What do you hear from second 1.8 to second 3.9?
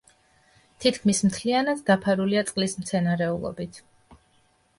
დაფარულია წყლის მცენარეულობით.